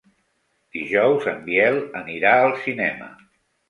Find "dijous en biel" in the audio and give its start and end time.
0.77-1.79